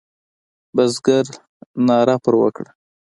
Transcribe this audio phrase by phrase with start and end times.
[0.75, 1.25] بزګر
[1.87, 2.69] ناره پر وکړه.